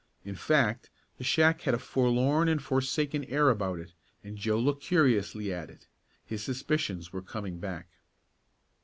In 0.25 0.33
fact 0.33 0.89
the 1.19 1.23
shack 1.23 1.61
had 1.61 1.75
a 1.75 1.77
forlorn 1.77 2.47
and 2.49 2.59
forsaken 2.59 3.23
air 3.25 3.51
about 3.51 3.77
it, 3.77 3.93
and 4.23 4.35
Joe 4.35 4.57
looked 4.57 4.81
curiously 4.81 5.53
at 5.53 5.69
it. 5.69 5.85
His 6.25 6.41
suspicions 6.41 7.13
were 7.13 7.21
coming 7.21 7.59
back. 7.59 7.85